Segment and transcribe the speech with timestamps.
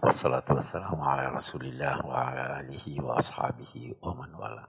[0.00, 4.64] Wassalatu wassalamu ala rasulillah wa ala alihi wa ashabihi wa man wala.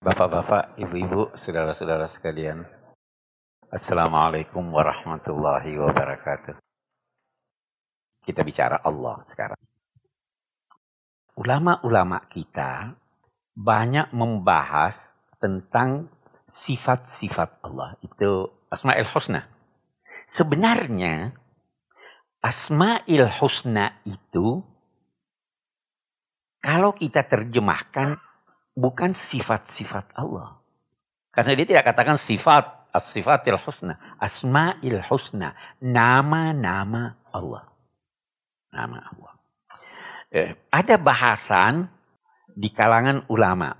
[0.00, 2.64] Bapak-bapak, ibu-ibu, saudara-saudara sekalian.
[3.68, 6.56] Assalamualaikum warahmatullahi wabarakatuh.
[8.24, 9.60] Kita bicara Allah sekarang.
[11.36, 12.96] Ulama-ulama kita
[13.52, 14.96] banyak membahas
[15.36, 16.08] tentang
[16.48, 18.00] sifat-sifat Allah.
[18.00, 19.44] Itu Asma'il Husna.
[20.24, 21.36] Sebenarnya
[22.40, 24.64] Asma'il Husna itu
[26.60, 28.20] kalau kita terjemahkan
[28.76, 30.60] bukan sifat-sifat Allah.
[31.32, 37.64] Karena dia tidak katakan sifat, as-sifatil husna, asma'il husna, nama-nama Allah.
[38.70, 39.32] Nama Allah.
[40.30, 41.88] Eh, ada bahasan
[42.52, 43.72] di kalangan ulama.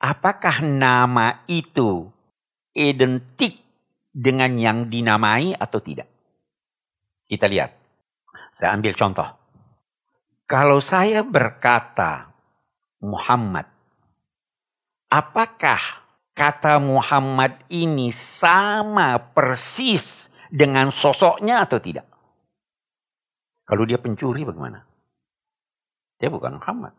[0.00, 2.08] Apakah nama itu
[2.76, 3.60] identik
[4.12, 6.08] dengan yang dinamai atau tidak?
[7.26, 7.79] Kita lihat.
[8.50, 9.28] Saya ambil contoh.
[10.50, 12.26] Kalau saya berkata
[13.02, 13.70] Muhammad,
[15.06, 15.78] apakah
[16.34, 22.06] kata Muhammad ini sama persis dengan sosoknya atau tidak?
[23.62, 24.82] Kalau dia pencuri bagaimana?
[26.18, 26.92] Dia bukan Muhammad.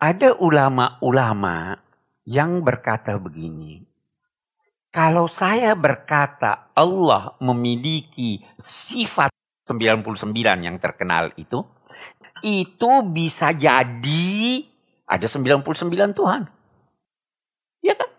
[0.00, 1.76] Ada ulama-ulama
[2.24, 3.84] yang berkata begini,
[4.88, 9.28] kalau saya berkata Allah memiliki sifat
[9.66, 11.66] 99 yang terkenal itu,
[12.46, 14.62] itu bisa jadi
[15.10, 15.66] ada 99
[16.14, 16.46] Tuhan.
[17.82, 18.10] Ya kan?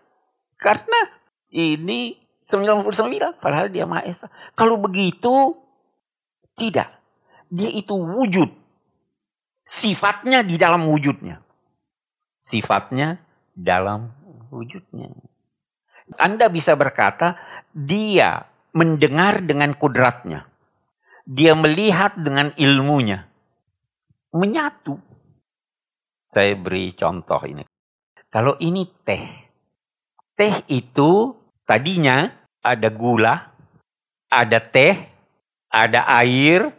[0.60, 1.00] Karena
[1.48, 4.28] ini 99, padahal dia Maha Esa.
[4.52, 5.56] Kalau begitu,
[6.52, 6.92] tidak.
[7.48, 8.52] Dia itu wujud.
[9.64, 11.40] Sifatnya di dalam wujudnya.
[12.44, 13.24] Sifatnya
[13.56, 14.12] dalam
[14.52, 15.12] wujudnya.
[16.16, 17.40] Anda bisa berkata,
[17.72, 20.48] dia mendengar dengan kudratnya
[21.28, 23.28] dia melihat dengan ilmunya.
[24.32, 24.96] Menyatu.
[26.24, 27.68] Saya beri contoh ini.
[28.32, 29.28] Kalau ini teh.
[30.32, 31.36] Teh itu
[31.68, 32.32] tadinya
[32.64, 33.52] ada gula,
[34.32, 34.96] ada teh,
[35.68, 36.72] ada air,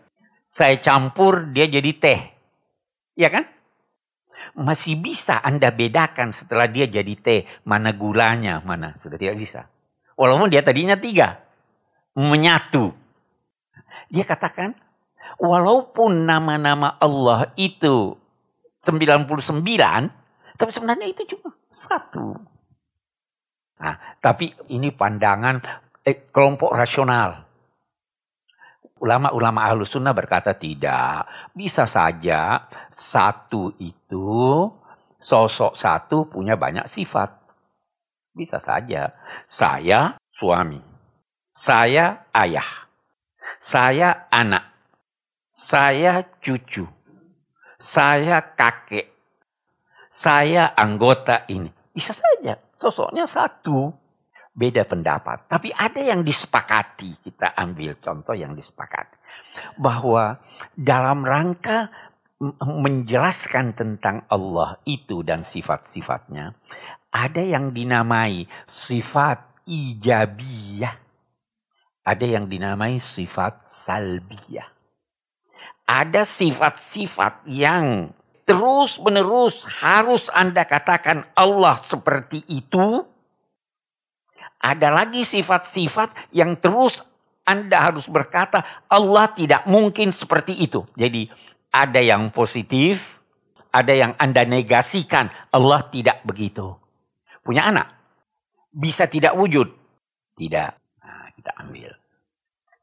[0.46, 2.20] saya campur dia jadi teh.
[3.14, 3.46] Ya kan?
[4.58, 8.98] Masih bisa Anda bedakan setelah dia jadi teh, mana gulanya, mana.
[9.02, 9.70] Sudah tidak bisa.
[10.18, 11.38] Walaupun dia tadinya tiga.
[12.18, 13.09] Menyatu.
[14.10, 14.74] Dia katakan,
[15.38, 18.18] walaupun nama-nama Allah itu
[18.82, 19.64] 99,
[20.60, 22.36] tapi sebenarnya itu cuma satu.
[23.80, 25.64] Nah, tapi ini pandangan
[26.04, 27.48] eh, kelompok rasional.
[29.00, 31.24] Ulama-ulama ahlus sunnah berkata tidak.
[31.56, 34.68] Bisa saja satu itu,
[35.16, 37.32] sosok satu punya banyak sifat.
[38.36, 39.16] Bisa saja.
[39.48, 40.84] Saya suami.
[41.56, 42.89] Saya ayah.
[43.58, 44.70] Saya anak.
[45.50, 46.86] Saya cucu.
[47.82, 49.10] Saya kakek.
[50.14, 51.72] Saya anggota ini.
[51.90, 52.56] Bisa saja.
[52.78, 53.92] Sosoknya satu.
[54.54, 55.50] Beda pendapat.
[55.50, 57.24] Tapi ada yang disepakati.
[57.24, 59.18] Kita ambil contoh yang disepakati.
[59.80, 60.38] Bahwa
[60.76, 61.92] dalam rangka
[62.64, 66.56] menjelaskan tentang Allah itu dan sifat-sifatnya.
[67.12, 71.09] Ada yang dinamai sifat ijabiyah
[72.10, 74.66] ada yang dinamai sifat salbiyah.
[75.86, 78.10] Ada sifat-sifat yang
[78.50, 83.06] terus menerus harus Anda katakan Allah seperti itu.
[84.58, 87.06] Ada lagi sifat-sifat yang terus
[87.46, 90.86] Anda harus berkata Allah tidak mungkin seperti itu.
[90.98, 91.30] Jadi
[91.70, 93.22] ada yang positif,
[93.70, 95.30] ada yang Anda negasikan.
[95.54, 96.74] Allah tidak begitu.
[97.46, 97.94] Punya anak.
[98.70, 99.74] Bisa tidak wujud?
[100.38, 100.72] Tidak.
[101.02, 101.99] Nah, kita ambil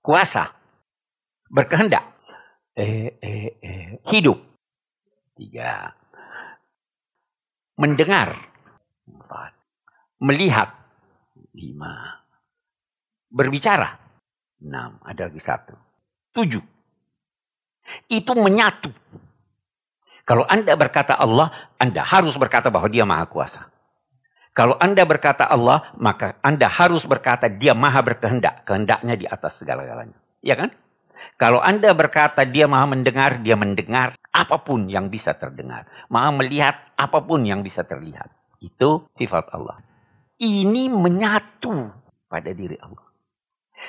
[0.07, 0.55] kuasa,
[1.51, 2.07] berkehendak,
[2.79, 4.39] eh, eh, eh, hidup.
[5.35, 5.91] Tiga.
[7.77, 8.39] Mendengar.
[9.05, 9.53] Empat.
[10.23, 10.71] Melihat.
[11.53, 12.25] Lima.
[13.29, 13.99] Berbicara.
[14.63, 14.97] Enam.
[15.05, 15.75] Ada lagi satu.
[16.33, 16.65] Tujuh.
[18.09, 18.89] Itu menyatu.
[20.25, 23.69] Kalau Anda berkata Allah, Anda harus berkata bahwa dia maha kuasa.
[24.57, 28.65] Kalau Anda berkata Allah, maka Anda harus berkata dia maha berkehendak.
[28.65, 30.17] Kehendaknya di atas segala-galanya.
[30.41, 30.73] Ya kan?
[31.37, 35.85] Kalau Anda berkata dia maha mendengar, dia mendengar apa pun yang bisa terdengar.
[36.09, 38.33] Maha melihat apa pun yang bisa terlihat.
[38.57, 39.77] Itu sifat Allah.
[40.41, 41.93] Ini menyatu
[42.25, 43.05] pada diri Allah.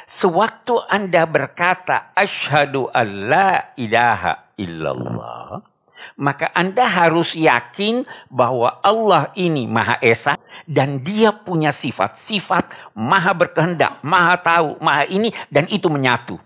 [0.04, 5.77] Sewaktu Anda berkata, Ashadu an la ilaha illallah
[6.16, 14.02] maka Anda harus yakin bahwa Allah ini Maha Esa dan dia punya sifat-sifat Maha berkehendak,
[14.06, 16.38] Maha tahu, Maha ini dan itu menyatu.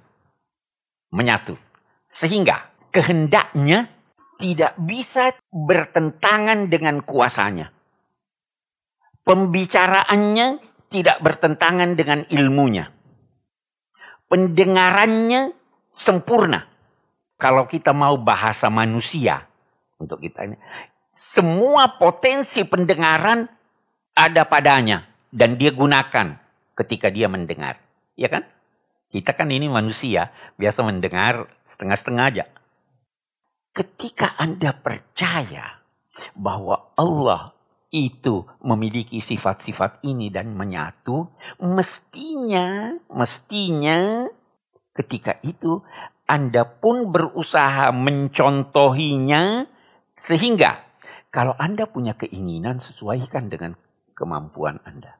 [1.11, 1.59] Menyatu.
[2.07, 3.91] Sehingga kehendaknya
[4.41, 7.69] tidak bisa bertentangan dengan kuasanya.
[9.21, 10.57] Pembicaraannya
[10.89, 12.89] tidak bertentangan dengan ilmunya.
[14.25, 15.53] Pendengarannya
[15.93, 16.70] sempurna.
[17.41, 19.49] Kalau kita mau bahasa manusia
[19.97, 20.61] untuk kita ini,
[21.09, 23.49] semua potensi pendengaran
[24.13, 26.37] ada padanya dan dia gunakan
[26.77, 27.81] ketika dia mendengar.
[28.13, 28.45] Ya kan?
[29.09, 32.45] Kita kan ini manusia, biasa mendengar setengah-setengah aja.
[33.73, 35.81] Ketika Anda percaya
[36.37, 37.57] bahwa Allah
[37.91, 41.27] itu memiliki sifat-sifat ini dan menyatu,
[41.59, 44.29] mestinya, mestinya
[44.95, 45.83] ketika itu
[46.31, 49.67] Anda pun berusaha mencontohinya
[50.15, 50.79] sehingga
[51.27, 53.75] kalau Anda punya keinginan sesuaikan dengan
[54.15, 55.19] kemampuan Anda.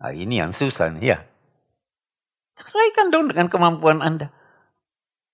[0.00, 1.18] Nah, ini yang susah nih ya.
[2.56, 4.32] Sesuaikan dong dengan kemampuan Anda.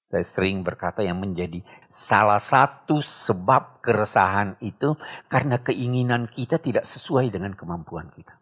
[0.02, 4.98] Saya sering berkata yang menjadi salah satu sebab keresahan itu
[5.30, 8.34] karena keinginan kita tidak sesuai dengan kemampuan kita.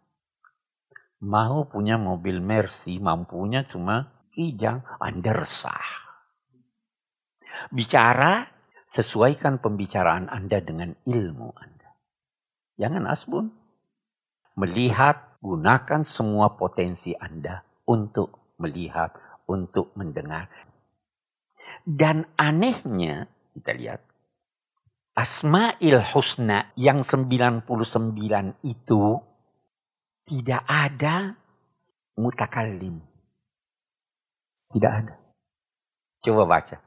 [1.21, 6.10] Mau punya mobil Mercy, mampunya cuma kijang, Anda resah.
[7.71, 8.47] Bicara,
[8.91, 11.89] sesuaikan pembicaraan Anda dengan ilmu Anda.
[12.79, 13.45] Jangan asbun.
[14.59, 19.15] Melihat, gunakan semua potensi Anda untuk melihat,
[19.47, 20.51] untuk mendengar,
[21.87, 23.25] dan anehnya,
[23.57, 24.01] kita lihat,
[25.11, 27.67] Asma'il Husna yang 99
[28.63, 29.19] itu
[30.23, 31.35] tidak ada
[32.15, 33.03] mutakallim.
[34.71, 35.15] Tidak ada.
[36.23, 36.77] Coba baca.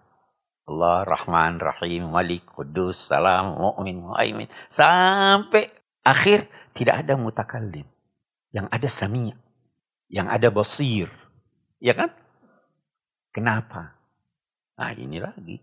[0.64, 5.68] Allah Rahman Rahim Malik Kudus Salam Mu'min Mu'aimin sampai
[6.00, 7.84] akhir tidak ada mutakallim.
[8.54, 9.34] Yang ada sami'
[10.14, 11.10] yang ada basir.
[11.82, 12.14] Ya kan?
[13.34, 13.98] Kenapa?
[14.78, 15.58] Nah ini lagi.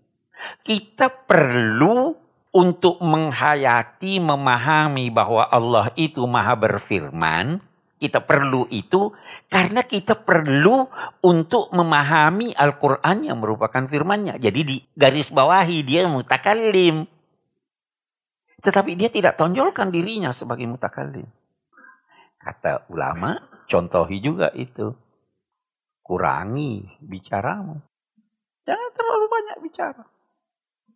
[0.60, 2.12] Kita perlu
[2.52, 7.64] untuk menghayati, memahami bahwa Allah itu maha berfirman.
[8.02, 9.14] Kita perlu itu
[9.46, 10.90] karena kita perlu
[11.22, 14.42] untuk memahami Al-Quran yang merupakan firmannya.
[14.42, 17.06] Jadi di garis bawahi dia mutakallim.
[18.58, 21.30] Tetapi dia tidak tonjolkan dirinya sebagai mutakallim.
[22.42, 23.38] Kata ulama,
[23.70, 24.98] contohi juga itu.
[26.02, 27.78] Kurangi bicaramu.
[28.66, 30.04] Jangan terlalu banyak bicara.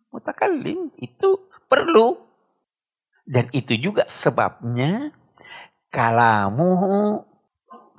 [0.10, 2.18] Mutakallim itu perlu.
[3.25, 5.13] Dan itu juga sebabnya
[5.95, 7.24] kalamu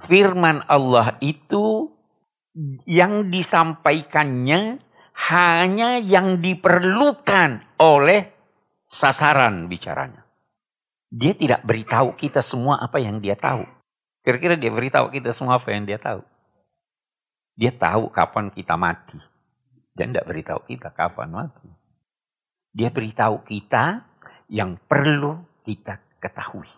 [0.04, 1.96] firman Allah itu
[2.84, 4.84] yang disampaikannya
[5.16, 8.28] hanya yang diperlukan oleh
[8.84, 10.28] sasaran bicaranya.
[11.08, 13.64] Dia tidak beritahu kita semua apa yang dia tahu.
[14.20, 16.20] Kira-kira dia beritahu kita semua apa yang dia tahu.
[17.56, 19.16] Dia tahu kapan kita mati.
[19.96, 21.70] Dia tidak beritahu kita kapan mati.
[22.76, 24.04] Dia beritahu kita
[24.52, 26.68] yang perlu kita ketahui.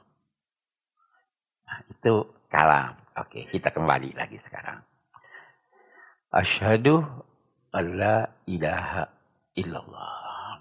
[1.69, 2.97] Nah, itu kalam.
[3.20, 4.81] Oke, kita kembali lagi sekarang.
[6.32, 7.05] Asyhadu
[7.76, 9.05] alla ilaha
[9.53, 10.56] illallah.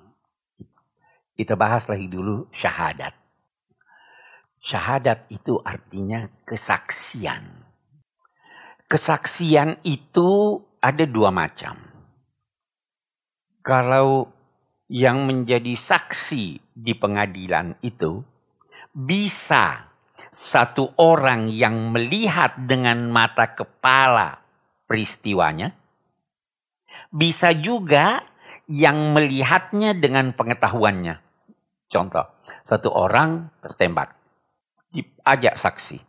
[1.38, 3.16] Kita bahas lagi dulu syahadat.
[4.60, 7.46] Syahadat itu artinya kesaksian.
[8.90, 11.88] Kesaksian itu ada dua macam
[13.68, 14.32] kalau
[14.88, 18.24] yang menjadi saksi di pengadilan itu
[18.96, 19.87] bisa
[20.34, 24.42] satu orang yang melihat dengan mata kepala
[24.90, 25.74] peristiwanya,
[27.14, 28.26] bisa juga
[28.68, 31.24] yang melihatnya dengan pengetahuannya.
[31.88, 32.28] Contoh,
[32.68, 34.18] satu orang tertembak,
[34.92, 36.04] diajak saksi.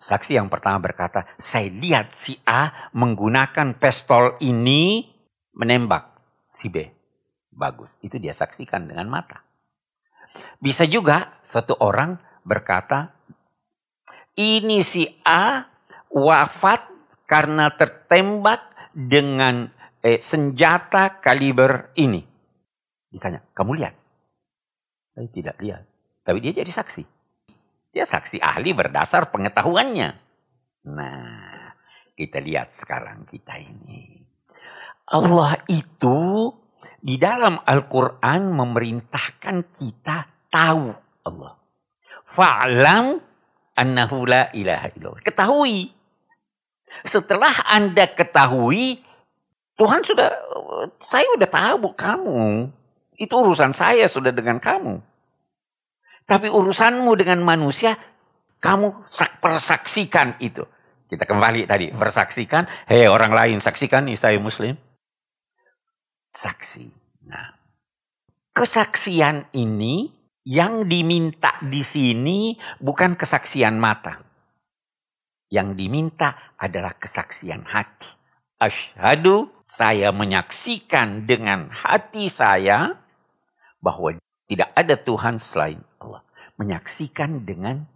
[0.00, 5.04] Saksi yang pertama berkata, saya lihat si A menggunakan pistol ini
[5.54, 6.18] menembak
[6.48, 6.88] si B.
[7.54, 7.92] Bagus.
[8.02, 9.44] Itu dia saksikan dengan mata.
[10.58, 13.10] Bisa juga satu orang berkata,
[14.38, 15.64] ini si A
[16.12, 16.86] wafat
[17.26, 19.72] karena tertembak dengan
[20.04, 22.22] eh, senjata kaliber ini.
[23.10, 23.94] Ditanya, kamu lihat?
[25.14, 25.82] Saya tidak lihat.
[26.22, 27.04] Tapi dia jadi saksi.
[27.94, 30.10] Dia saksi ahli berdasar pengetahuannya.
[30.90, 31.70] Nah,
[32.18, 34.18] kita lihat sekarang kita ini.
[35.14, 36.50] Allah itu
[37.00, 40.90] di dalam Al-Quran memerintahkan kita tahu
[41.24, 41.63] Allah.
[42.22, 43.18] Fa'lam
[43.74, 45.22] annahu la ilaha illallah.
[45.26, 45.90] Ketahui.
[47.02, 49.02] Setelah Anda ketahui,
[49.74, 50.30] Tuhan sudah,
[51.10, 52.70] saya sudah tahu kamu.
[53.18, 55.02] Itu urusan saya sudah dengan kamu.
[56.24, 57.98] Tapi urusanmu dengan manusia,
[58.62, 59.10] kamu
[59.42, 60.62] persaksikan itu.
[61.10, 62.86] Kita kembali tadi, persaksikan.
[62.86, 64.78] Hei orang lain, saksikan nih saya muslim
[66.34, 66.86] saksi.
[67.30, 67.54] Nah,
[68.52, 70.10] kesaksian ini
[70.44, 74.20] yang diminta di sini bukan kesaksian mata.
[75.48, 78.08] Yang diminta adalah kesaksian hati.
[78.60, 82.96] Asyhadu saya menyaksikan dengan hati saya
[83.80, 84.16] bahwa
[84.48, 86.22] tidak ada Tuhan selain Allah.
[86.60, 87.88] Menyaksikan dengan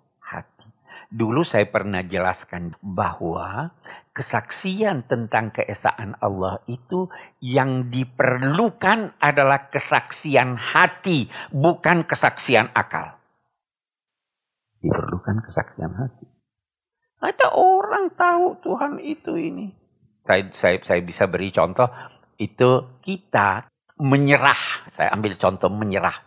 [1.09, 3.73] Dulu saya pernah jelaskan bahwa
[4.13, 7.09] kesaksian tentang keesaan Allah itu
[7.41, 13.17] yang diperlukan adalah kesaksian hati, bukan kesaksian akal.
[14.85, 16.29] Diperlukan kesaksian hati.
[17.25, 19.73] Ada orang tahu Tuhan itu ini.
[20.29, 21.89] Saya, saya, saya bisa beri contoh,
[22.37, 23.65] itu kita
[23.97, 24.93] menyerah.
[24.93, 26.21] Saya ambil contoh menyerah.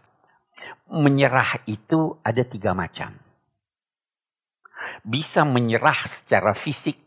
[0.90, 3.21] Menyerah itu ada tiga macam
[5.02, 6.98] bisa menyerah secara fisik.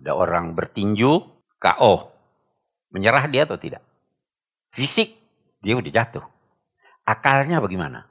[0.00, 1.12] Ada orang bertinju,
[1.60, 1.94] KO.
[2.90, 3.84] Menyerah dia atau tidak?
[4.72, 5.14] Fisik,
[5.60, 6.24] dia udah jatuh.
[7.04, 8.08] Akalnya bagaimana?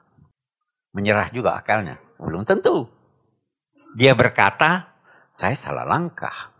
[0.94, 1.98] Menyerah juga akalnya?
[2.18, 2.86] Belum tentu.
[3.98, 4.94] Dia berkata,
[5.34, 6.54] saya salah langkah.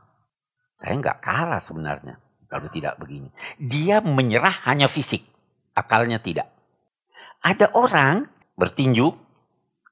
[0.75, 2.19] Saya nggak kalah sebenarnya.
[2.51, 3.31] Kalau tidak begini.
[3.61, 5.23] Dia menyerah hanya fisik.
[5.79, 6.51] Akalnya tidak.
[7.41, 8.27] Ada orang
[8.59, 9.07] bertinju,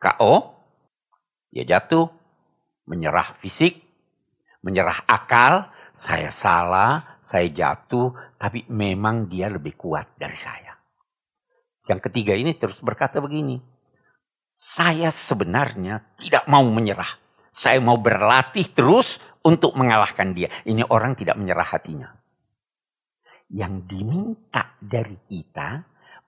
[0.03, 0.58] KO,
[1.49, 2.09] dia jatuh,
[2.89, 3.81] menyerah fisik,
[4.65, 10.77] menyerah akal, saya salah, saya jatuh, tapi memang dia lebih kuat dari saya.
[11.89, 13.57] Yang ketiga ini terus berkata begini,
[14.53, 17.09] saya sebenarnya tidak mau menyerah.
[17.49, 20.53] Saya mau berlatih terus untuk mengalahkan dia.
[20.69, 22.11] Ini orang tidak menyerah hatinya.
[23.49, 25.83] Yang diminta dari kita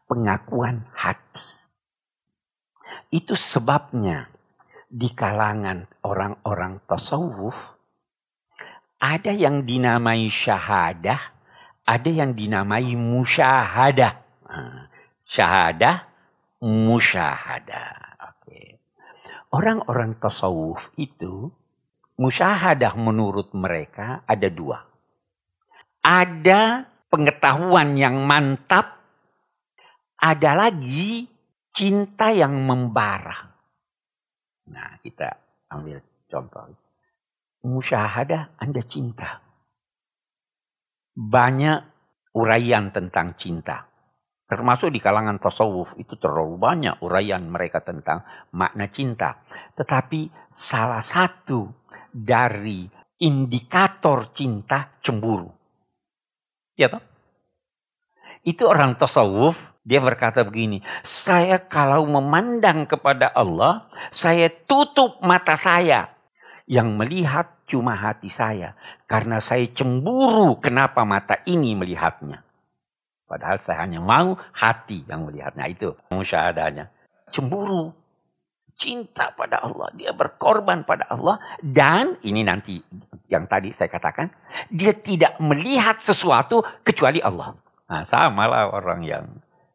[0.09, 1.45] pengakuan hati.
[3.13, 4.27] Itu sebabnya
[4.91, 7.79] di kalangan orang-orang tasawuf
[9.01, 11.21] ada yang dinamai syahadah,
[11.89, 14.13] ada yang dinamai musyahadah.
[15.25, 16.05] Syahadah,
[16.61, 17.91] musyahadah.
[18.29, 18.77] Oke.
[19.57, 21.49] Orang-orang tasawuf itu
[22.21, 24.85] musyahadah menurut mereka ada dua.
[26.05, 29.01] Ada pengetahuan yang mantap,
[30.21, 31.25] ada lagi
[31.73, 33.60] cinta yang membara.
[34.71, 35.29] Nah, kita
[35.75, 35.99] ambil
[36.31, 36.71] contoh.
[37.67, 39.43] Musyahadah Anda cinta.
[41.13, 41.79] Banyak
[42.39, 43.91] uraian tentang cinta.
[44.51, 49.39] Termasuk di kalangan tasawuf itu terlalu banyak uraian mereka tentang makna cinta.
[49.79, 51.71] Tetapi salah satu
[52.11, 52.83] dari
[53.23, 55.47] indikator cinta cemburu.
[56.75, 57.10] Ya toh?
[58.41, 66.13] Itu orang tasawuf dia berkata begini, saya kalau memandang kepada Allah, saya tutup mata saya.
[66.71, 68.79] Yang melihat cuma hati saya.
[69.11, 72.47] Karena saya cemburu kenapa mata ini melihatnya.
[73.27, 75.67] Padahal saya hanya mau hati yang melihatnya.
[75.67, 76.87] Itu musyahadahnya.
[77.35, 77.91] Cemburu.
[78.79, 79.91] Cinta pada Allah.
[79.99, 81.43] Dia berkorban pada Allah.
[81.59, 82.79] Dan ini nanti
[83.27, 84.31] yang tadi saya katakan.
[84.71, 87.51] Dia tidak melihat sesuatu kecuali Allah.
[87.91, 89.27] Nah, sama lah orang yang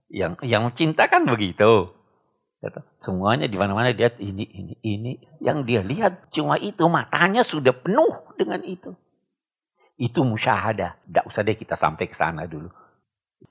[0.07, 1.91] yang yang cinta kan begitu.
[2.97, 8.33] Semuanya di mana-mana dia ini ini ini yang dia lihat cuma itu matanya sudah penuh
[8.39, 8.95] dengan itu.
[9.99, 10.97] Itu musyahadah.
[11.05, 12.71] Tidak usah deh kita sampai ke sana dulu.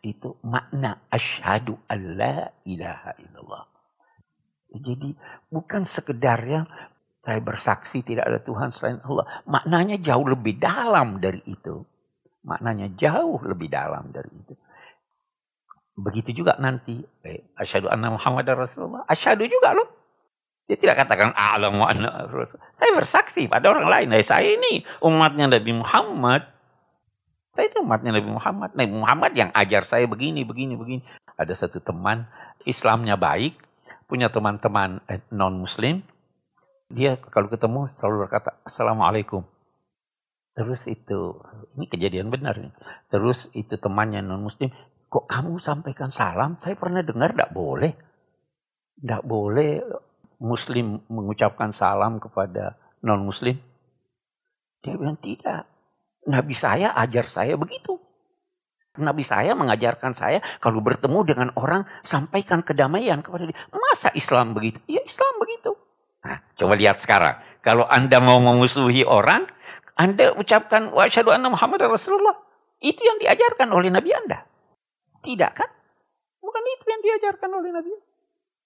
[0.03, 3.65] Itu makna asyhadu alla ilaha illallah.
[4.75, 5.15] Jadi
[5.47, 6.67] bukan sekedarnya
[7.23, 9.29] saya bersaksi tidak ada Tuhan selain Allah.
[9.47, 11.87] Maknanya jauh lebih dalam dari itu.
[12.45, 14.55] Maknanya jauh lebih dalam dari itu.
[15.97, 17.01] Begitu juga nanti.
[17.25, 19.09] Eh, asyhadu anna Muhammad Rasulullah.
[19.09, 19.89] Asyhadu juga loh.
[20.65, 22.25] Dia tidak katakan wa anna
[22.73, 24.09] Saya bersaksi pada orang lain.
[24.17, 26.43] Eh, saya ini umatnya Nabi Muhammad.
[27.55, 28.71] Saya itu umatnya Nabi Muhammad.
[28.75, 31.01] Nabi Muhammad yang ajar saya begini, begini, begini.
[31.39, 32.27] Ada satu teman,
[32.67, 33.57] Islamnya baik,
[34.11, 36.03] punya teman-teman eh, non-muslim.
[36.91, 39.54] Dia kalau ketemu selalu berkata, Assalamualaikum.
[40.55, 41.43] Terus itu,
[41.75, 42.71] ini kejadian benar nih.
[43.11, 44.71] Terus itu temannya non-muslim,
[45.15, 46.59] Kok kamu sampaikan salam?
[46.59, 47.95] Saya pernah dengar tidak boleh.
[48.99, 49.79] Tidak boleh
[50.43, 53.55] muslim mengucapkan salam kepada non-muslim.
[54.83, 55.71] Dia bilang tidak.
[56.27, 57.95] Nabi saya ajar saya begitu.
[58.99, 63.59] Nabi saya mengajarkan saya kalau bertemu dengan orang sampaikan kedamaian kepada dia.
[63.71, 64.83] Masa Islam begitu?
[64.91, 65.79] Ya Islam begitu.
[66.27, 67.39] Nah, coba lihat sekarang.
[67.63, 69.47] Kalau Anda mau memusuhi orang,
[69.95, 72.35] Anda ucapkan wa anna Muhammad Rasulullah.
[72.83, 74.43] Itu yang diajarkan oleh Nabi Anda.
[75.23, 75.71] Tidak kan?
[76.43, 77.93] Bukan itu yang diajarkan oleh Nabi.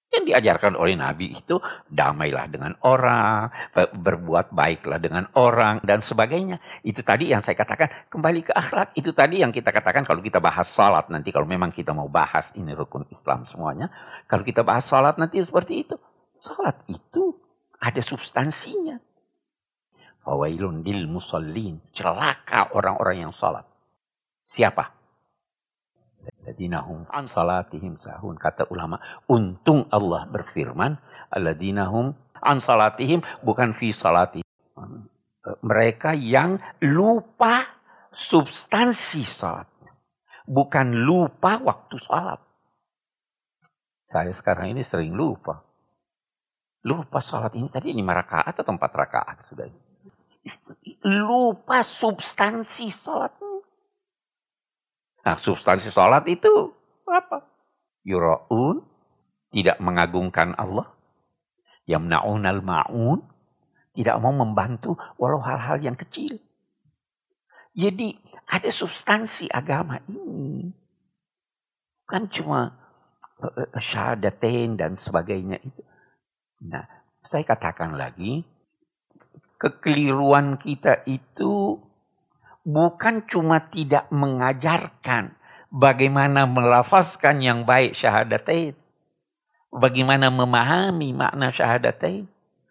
[0.09, 6.65] Yang diajarkan oleh Nabi itu damailah dengan orang, berbuat baiklah dengan orang, dan sebagainya.
[6.81, 8.97] Itu tadi yang saya katakan, kembali ke akhlak.
[8.97, 12.49] Itu tadi yang kita katakan kalau kita bahas salat nanti, kalau memang kita mau bahas
[12.57, 13.93] ini rukun Islam semuanya.
[14.25, 15.95] Kalau kita bahas salat nanti seperti itu.
[16.41, 17.37] Salat itu
[17.77, 18.97] ada substansinya.
[20.29, 21.81] Fawailun dil musallin.
[21.97, 23.65] Celaka orang-orang yang salat.
[24.37, 24.93] Siapa?
[26.45, 28.37] Alladinahum an salatihim sahun.
[28.37, 31.01] Kata ulama, untung Allah berfirman,
[31.33, 32.13] alladinahum
[32.45, 34.45] an salatihim bukan fi salatihim.
[35.65, 37.65] Mereka yang lupa
[38.13, 39.97] substansi salatnya.
[40.45, 42.41] Bukan lupa waktu salat.
[44.05, 45.65] Saya sekarang ini sering lupa.
[46.85, 49.88] Lupa salat ini tadi lima rakaat atau empat rakaat sudah.
[51.05, 53.63] Lupa substansi salatnya.
[55.29, 56.73] Nah substansi sholat itu
[57.05, 57.45] apa?
[58.05, 58.81] Yura'un,
[59.53, 60.89] tidak mengagungkan Allah.
[61.89, 63.21] Yamna'unal ma'un,
[63.97, 66.37] tidak mau membantu walau hal-hal yang kecil.
[67.77, 68.17] Jadi
[68.49, 70.73] ada substansi agama ini.
[72.09, 72.73] Kan cuma
[73.41, 75.83] uh, syahadatain dan sebagainya itu.
[76.65, 76.85] Nah,
[77.21, 78.43] saya katakan lagi,
[79.59, 81.83] kekeliruan kita itu
[82.63, 85.35] bukan cuma tidak mengajarkan
[85.69, 88.79] bagaimana melafazkan yang baik syahadatain.
[89.69, 92.25] Bagaimana memahami makna syahadatain.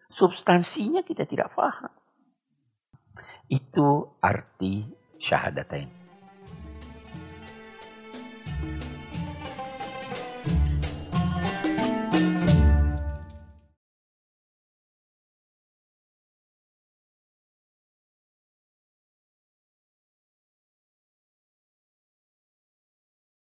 [0.10, 1.94] Substansinya kita tidak paham.
[3.46, 4.82] Itu arti
[5.22, 5.94] syahadatain.